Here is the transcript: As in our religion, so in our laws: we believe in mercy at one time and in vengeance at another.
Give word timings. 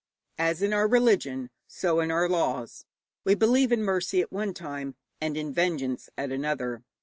As 0.39 0.63
in 0.63 0.73
our 0.73 0.87
religion, 0.87 1.51
so 1.67 1.99
in 1.99 2.09
our 2.09 2.27
laws: 2.27 2.85
we 3.23 3.35
believe 3.35 3.71
in 3.71 3.83
mercy 3.83 4.19
at 4.19 4.31
one 4.31 4.51
time 4.55 4.95
and 5.21 5.37
in 5.37 5.53
vengeance 5.53 6.09
at 6.17 6.31
another. 6.31 6.81